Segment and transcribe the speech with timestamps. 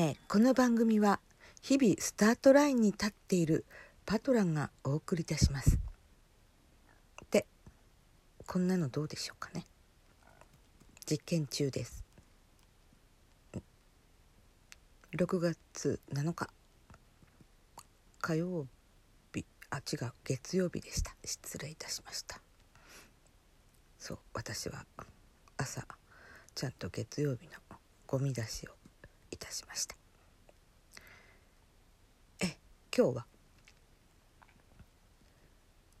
[0.00, 1.18] えーこの番組は
[1.60, 3.64] 日々スタートラインに立っている
[4.06, 5.76] パトランがお送りいたします。
[7.32, 7.44] で
[8.46, 9.66] こんなのどうでしょうかね。
[11.04, 12.04] 実験中です。
[15.16, 16.48] 6月7日。
[18.20, 18.68] 火曜
[19.34, 19.44] 日。
[19.70, 21.16] あ違う月曜日でした。
[21.24, 22.40] 失礼いたしました。
[23.98, 24.86] そう私は
[25.56, 25.84] 朝
[26.54, 27.54] ちゃんと月曜日の
[28.06, 28.77] ゴミ出しを
[29.48, 29.96] たしました。
[32.40, 32.58] え
[32.94, 33.26] 今日は？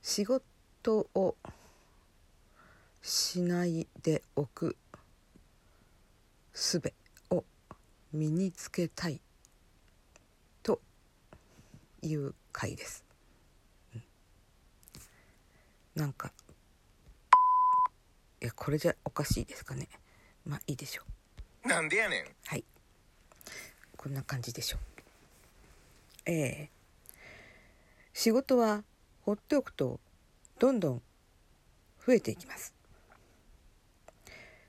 [0.00, 1.36] 仕事を
[3.02, 4.76] しないでおく
[6.54, 6.94] 術
[7.30, 7.44] を
[8.12, 9.20] 身につけたい
[10.62, 10.80] と
[12.02, 13.04] いう回です、
[13.94, 14.02] うん。
[15.96, 16.32] なんか
[18.40, 19.88] いやこれじゃおかしいですかね。
[20.46, 21.02] まあいいでしょ
[21.64, 21.68] う。
[21.68, 22.24] なんでやねん。
[22.46, 22.64] はい
[24.02, 24.78] こんな感じでしょ。
[24.78, 24.80] う
[26.26, 26.70] ええ。
[28.12, 28.82] 仕事は
[29.24, 30.00] 放っておくと
[30.58, 31.02] どんどん
[32.04, 32.74] 増えていきます。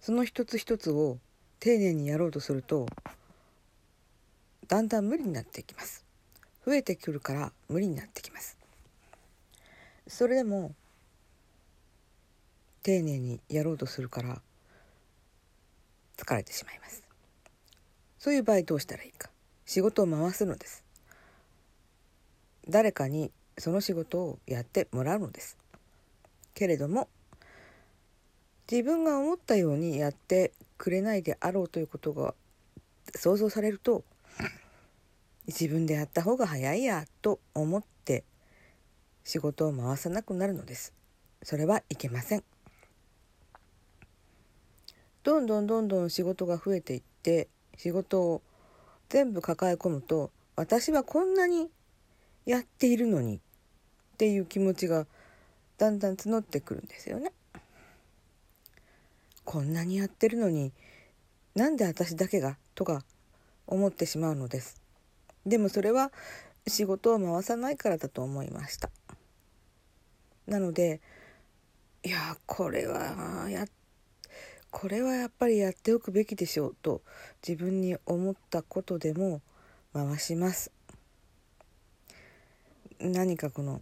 [0.00, 1.18] その一つ一つを
[1.60, 2.86] 丁寧にやろうとすると
[4.66, 6.06] だんだん無理になっていきます。
[6.64, 8.56] 増えてくるから無理になってきます。
[10.06, 10.74] それでも
[12.82, 14.40] 丁寧にやろうとするから
[16.16, 17.07] 疲れてしまいます。
[18.28, 19.30] そういう場合どうしたらいいか。
[19.64, 20.84] 仕事を回すのです。
[22.68, 25.56] 誰かにその仕事をやってもらうのです。
[26.52, 27.08] けれども
[28.70, 32.34] 自分が思ったようにやってくれないであろうということが
[33.14, 34.04] 想像されると
[35.46, 38.24] 自分でやった方が早いやと思って
[39.24, 40.92] 仕事を回さなくなるのです。
[41.42, 42.44] それはいけません。
[45.22, 47.48] どんどんどんどん仕事が増えていって
[47.78, 48.42] 仕事を
[49.08, 51.70] 全部抱え込むと私はこんなに
[52.44, 53.40] やっているのにっ
[54.18, 55.06] ていう気持ちが
[55.78, 57.32] だんだん募ってくるんですよね。
[59.44, 60.72] こんなにやってるのに
[61.54, 63.04] なんで私だけがとか
[63.66, 64.82] 思ってしまうのです。
[65.46, 66.10] でもそれは
[66.66, 68.90] 仕事を回さないからだと思いました。
[70.46, 71.00] なので
[72.02, 73.64] いやこれはや
[74.70, 77.02] これはやっぱりやっておくべきでしょうと
[77.46, 79.40] 自分に思ったことでも
[79.92, 80.70] 回します。
[83.00, 83.80] 何かこの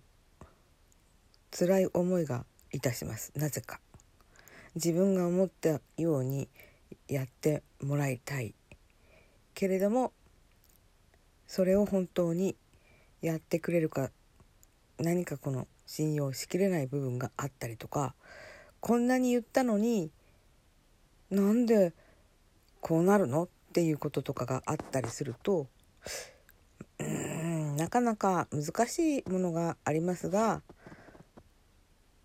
[1.51, 3.33] 辛い思いがいたします。
[3.35, 3.81] なぜか。
[4.75, 6.49] 自分が思ったように
[7.09, 8.55] やってもらいたい。
[9.55, 10.13] けれども
[11.47, 12.57] それを本当に
[13.23, 14.11] やってくれるか
[14.99, 18.15] 何かこの信用しきれない部分があったりとか
[18.81, 20.11] こんなに言ったのに
[21.31, 21.93] なんで
[22.81, 23.45] こうなるの？
[23.45, 25.67] っていうこととかがあったりすると
[26.99, 30.63] うーんなかなか難しいものがありますが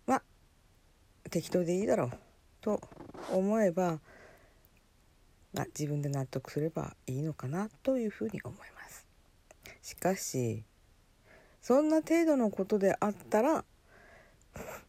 [0.06, 0.22] まあ
[1.30, 2.10] 適当でいいだろう
[2.62, 2.80] と
[3.30, 4.00] 思えば、
[5.52, 9.04] ま、自分で納得すればいいのかなというふうに思います。
[9.82, 10.64] しかし
[11.60, 13.64] そんな程度のことであったら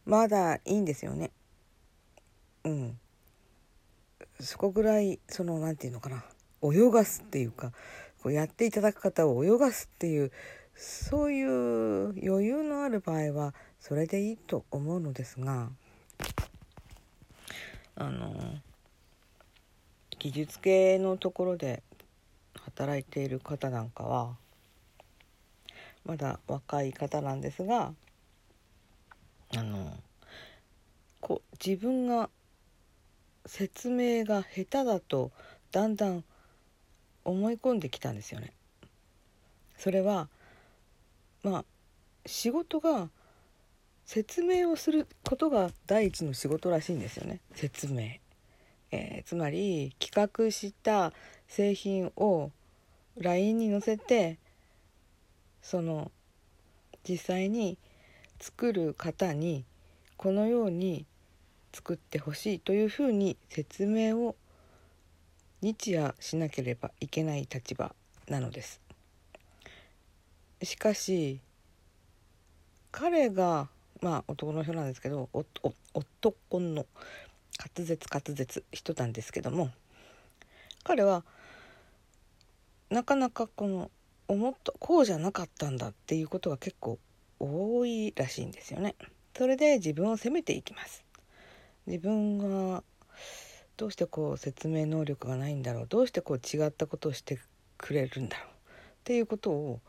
[0.06, 1.30] まだいいんですよね。
[2.64, 2.98] うん。
[4.40, 6.24] そこぐらいその何て言うのかな。
[6.62, 7.72] 泳がすっていうか
[8.22, 10.32] こうやっていただく方を泳がすっていう
[10.74, 15.68] そういう余裕のある場合はそれでいいと思うのですが
[17.96, 18.34] あの
[20.18, 21.82] 技術系のところで
[22.64, 24.36] 働いている方なんかは
[26.04, 27.92] まだ若い方なんですが
[29.56, 29.92] あの
[31.20, 32.30] こう自分が
[33.46, 35.30] 説明が下手だと
[35.72, 36.24] だんだん
[37.24, 38.52] 思い込んできたんですよね。
[39.78, 40.28] それは
[41.42, 41.64] まあ
[42.26, 43.10] 仕事が
[44.04, 48.02] 説明をすることが第一の仕事らしいんですよね説明、
[48.90, 51.12] えーつまり企画した
[51.48, 52.50] 製品を
[53.16, 54.38] LINE に載せて
[55.62, 56.10] その
[57.08, 57.78] 実際に
[58.40, 59.64] 作る方に
[60.16, 61.06] このように
[61.74, 64.36] 作ってほしいというふうに説明を
[65.60, 67.94] 日夜しなければいけない立場
[68.28, 68.80] なのです
[70.62, 71.40] しかし
[72.92, 73.68] 彼が
[74.00, 76.86] まあ男の人なんですけど男の
[77.58, 79.70] 滑舌滑舌人なんですけども
[80.84, 81.24] 彼は
[82.90, 83.90] なかなかこの
[84.28, 86.98] 思ったこうじゃなかったんだっていうことが結構
[87.40, 88.94] 多いらしいんですよね。
[89.36, 91.04] それで自分を責めていきます。
[91.86, 92.82] 自分が
[93.76, 97.38] どうしてこう説明能力がないんだろうどうしてこう違ったことをして
[97.76, 98.50] くれるんだろうっ
[99.04, 99.80] ていうことを、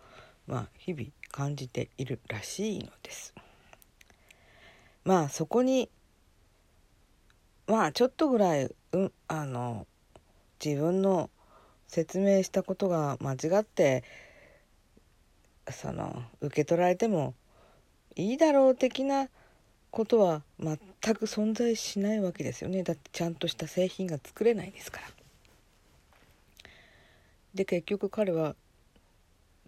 [0.48, 3.34] まあ、日々感じているらしいのです。
[5.04, 5.90] まあそこに
[7.68, 9.86] まあちょっとぐらい、うん、あの
[10.64, 11.30] 自分の
[11.88, 14.04] 説明したことが間違って
[15.70, 17.36] その受け取られても
[18.16, 19.30] いいだろう的な
[19.96, 20.78] ことは全
[21.16, 25.08] く存在しないわけですよねだってちゃんとした製品が作れないですから。
[27.54, 28.58] で結局彼は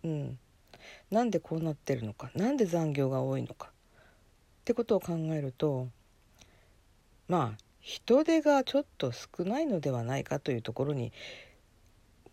[0.03, 0.37] うん
[1.09, 2.29] なんでこうなってるのか？
[2.35, 3.69] 何で残業が多いのか？
[3.69, 3.71] っ
[4.65, 5.87] てことを考えると
[7.29, 11.13] まあ人手がちょっと少ないのではないかというところに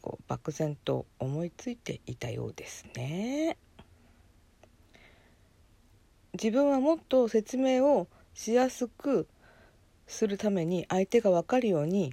[0.03, 3.57] こう漠然と思いついていたようですね。
[6.35, 9.27] 自分はもっと説明をしやすく
[10.07, 12.13] するために相手が分かるように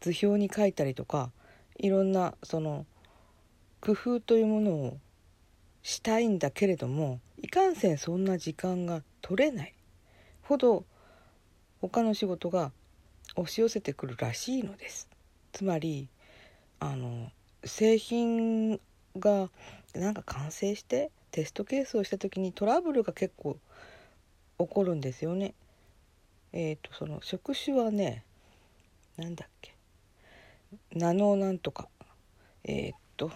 [0.00, 1.30] 図表に書いたりとか
[1.78, 2.84] いろんなその
[3.80, 4.98] 工夫というものを
[5.82, 9.74] したいんだけれどもいかんせんそんな時間が取れない
[10.42, 10.84] ほど
[11.80, 12.72] 他の仕事が
[13.36, 15.08] 押し寄せてくるらしいのです。
[15.52, 16.08] つまり
[16.80, 17.30] あの
[17.64, 18.80] 製品
[19.16, 19.48] が
[19.94, 23.58] なんか完成してテストケースをした時にトラブルが結構
[24.58, 25.54] 起こるんですよね。
[26.52, 28.24] えっ、ー、とその職種はね
[29.16, 29.74] なんだっけ。
[30.92, 31.88] ナノなんとか。
[32.64, 33.30] えっ、ー、と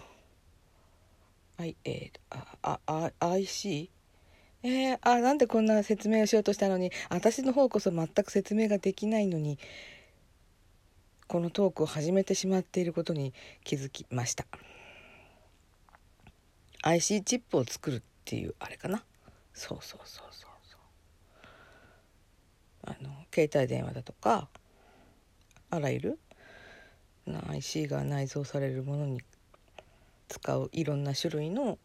[1.57, 3.89] はいえー、あああ IC
[4.63, 9.57] えー、あなんでこんな説明をしようとしたのに私の方こそ全く説明ができないのに
[11.27, 13.33] このトークを始めてしまっていることに
[13.63, 14.45] 気づきました
[16.87, 19.03] IC チップを作るっていうあれかな
[19.55, 20.81] そうそうそうそうそう
[22.83, 24.47] あの携帯電話だとか
[25.71, 26.19] あらゆる
[27.49, 29.19] IC が内蔵されるものに
[30.27, 31.79] 使ういろんな種類の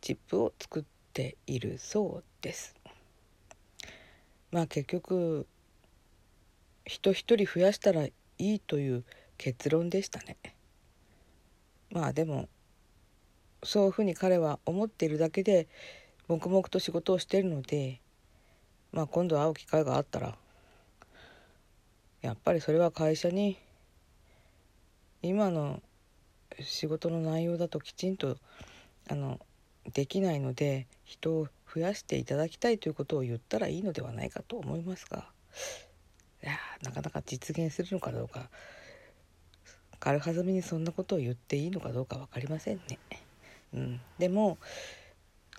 [0.00, 2.74] チップを作っているそうです。
[4.50, 5.46] まあ結局
[6.86, 9.04] 人一人増やしたらいいという
[9.36, 10.38] 結論でしたね。
[11.90, 12.48] まあでも
[13.62, 15.66] そういうふうに彼は思っているだけで
[16.28, 18.00] 黙々と仕事をしているので
[18.92, 20.36] まあ今度会う機会があったら
[22.22, 23.56] やっぱりそれは会社に
[25.22, 25.80] 今の
[26.60, 28.36] 仕事の内容だときちんと
[29.08, 29.38] あの
[29.92, 35.26] できないので人を増やしていただきたいということを言ったらいいのではないかと思いますが
[36.42, 38.48] いやなかなか実現するのかどうか
[39.98, 42.98] 軽はずみにそんなことを言っていいのかどうか分かりませんね。
[43.76, 44.58] うん、でも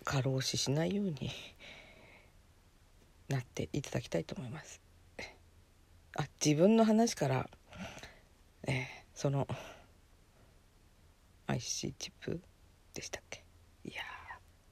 [0.03, 1.29] 過労死しないように
[3.29, 4.81] なっていただきたいと思います。
[6.17, 7.49] あ自分の話から、
[8.67, 9.47] えー、その
[11.45, 12.41] IC チップ
[12.93, 13.43] でしたっけ？
[13.85, 14.01] いや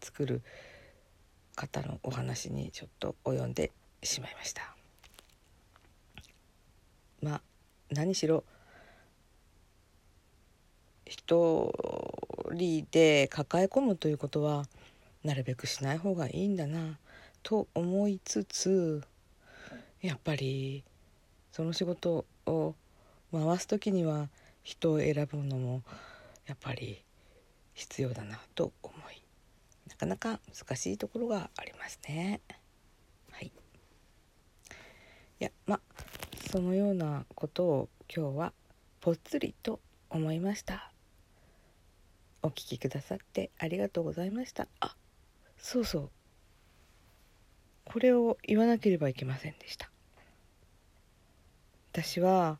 [0.01, 0.41] 作る
[1.55, 3.71] 方のお話にちょっと及んで
[4.01, 4.75] しまいました。
[7.21, 7.41] まあ
[7.91, 8.43] 何しろ
[11.05, 11.71] 一
[12.51, 14.65] 人で抱え込むということは
[15.23, 16.97] なるべくしない方がいいんだな
[17.43, 19.03] と思いつつ
[20.01, 20.83] やっぱり
[21.51, 22.75] その仕事を
[23.31, 24.29] 回す時には
[24.63, 25.81] 人を選ぶのも
[26.47, 27.03] やっぱり
[27.73, 29.21] 必要だなと思い
[29.87, 32.41] なかなか難しいところがありますね。
[33.31, 33.51] はい、い
[35.39, 35.79] やま
[36.51, 38.53] そのようなことを今日は
[39.01, 40.94] ぽっつりと思いました。
[42.45, 44.67] お聞きくださってありがとうございました。
[44.79, 44.95] あ
[45.57, 46.09] そうそう
[47.85, 49.89] これを言わなければいけませんでした。
[51.91, 52.59] 私は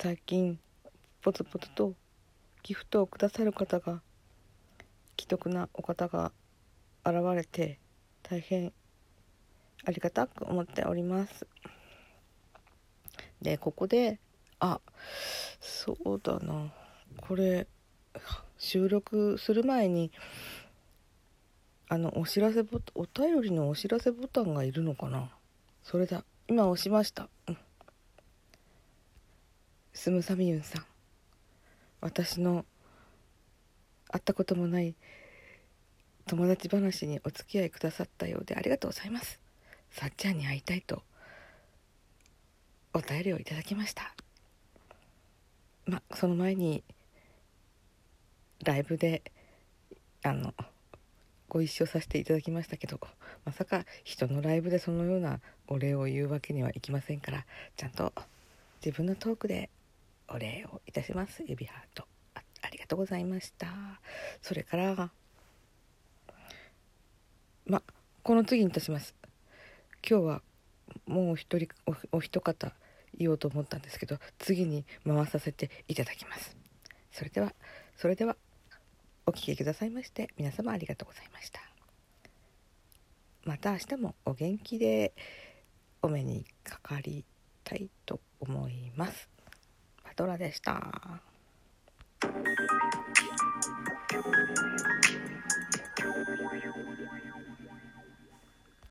[0.00, 0.58] 最近
[1.20, 1.92] ポツポツと
[2.62, 4.00] ギフトをくださる方が
[5.20, 6.32] 既得なお方が
[7.04, 7.78] 現れて
[8.22, 8.72] 大変
[9.84, 11.46] ありがたく思っております
[13.42, 14.18] でここで
[14.60, 14.80] あ
[15.60, 16.72] そうだな
[17.20, 17.66] これ
[18.58, 20.10] 収録する前に
[21.88, 25.30] あのお知らせボタンお便りのお知らせボタンがいるのかな？
[25.82, 26.24] それだ。
[26.48, 27.58] 今押しました、うん、
[29.92, 30.84] スムサミユンさん。
[32.00, 32.64] 私の
[34.08, 34.94] 会ったこともない
[36.26, 39.40] 友達話にお付き合いくださったようでありがとうございます。
[39.90, 41.02] さっちゃんに会いたいと
[42.92, 44.14] お便りをいただきました。
[45.86, 46.82] まその前に
[48.62, 49.22] ライブで
[50.22, 50.54] あの
[51.48, 52.98] ご一緒させていただきましたけど
[53.44, 57.44] まさか人のライブでそのようなお礼を言うわけにはいきませんから
[57.76, 58.12] ちゃんと
[58.84, 59.70] 自分のトークで
[60.28, 61.42] お礼をいたします。
[61.46, 62.06] 指ハート。
[62.34, 63.66] あありがとうございました。
[64.42, 65.10] それから
[67.66, 67.82] まあ
[68.22, 69.14] この次にいたします。
[70.08, 70.42] 今日は
[71.06, 71.68] もう一人
[72.12, 72.72] お一方
[73.16, 76.56] 言おうと思ったんですけど次に回させていただきます。
[77.12, 77.54] それでは
[77.96, 78.36] それでは
[79.26, 81.60] お聴きくださいまして皆様ありがとうございました。
[83.44, 85.12] また明日もお元気で
[86.02, 87.24] お目にかかり
[87.62, 89.28] たいと思います。
[90.02, 91.22] パトラでした。
[92.20, 92.48] thank
[94.86, 94.93] you